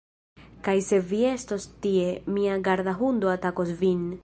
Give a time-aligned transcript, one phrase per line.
[0.67, 2.09] Kaj se vi estos tie,
[2.39, 4.05] mia garda hundo atakos vin